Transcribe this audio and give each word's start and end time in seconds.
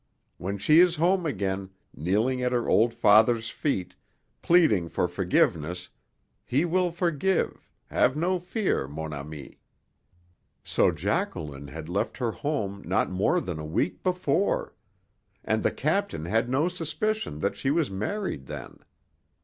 When 0.39 0.57
she 0.57 0.79
is 0.79 0.95
home 0.95 1.27
again, 1.27 1.69
kneeling 1.95 2.41
at 2.41 2.51
her 2.53 2.67
old 2.67 2.91
father's 2.91 3.51
feet, 3.51 3.93
pleading 4.41 4.89
for 4.89 5.07
forgiveness, 5.07 5.89
he 6.43 6.65
will 6.65 6.89
forgive 6.89 7.69
have 7.85 8.15
no 8.17 8.39
fear, 8.39 8.87
mon 8.87 9.13
ami." 9.13 9.59
So 10.63 10.89
Jacqueline 10.89 11.67
had 11.67 11.87
left 11.87 12.17
her 12.17 12.31
home 12.31 12.81
not 12.83 13.11
more 13.11 13.39
than 13.39 13.59
a 13.59 13.63
week 13.63 14.01
before! 14.01 14.73
And 15.45 15.61
the 15.61 15.69
captain 15.69 16.25
had 16.25 16.49
no 16.49 16.67
suspicion 16.67 17.37
that 17.37 17.55
she 17.55 17.69
was 17.69 17.91
married 17.91 18.47
then! 18.47 18.79